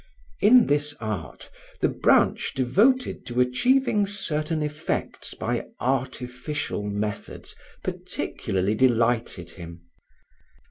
In 0.39 0.65
this 0.65 0.95
art, 0.99 1.51
the 1.79 1.87
branch 1.87 2.53
devoted 2.55 3.23
to 3.27 3.39
achieving 3.39 4.07
certain 4.07 4.63
effects 4.63 5.35
by 5.35 5.65
artificial 5.79 6.81
methods 6.81 7.55
particularly 7.83 8.73
delighted 8.73 9.51
him. 9.51 9.81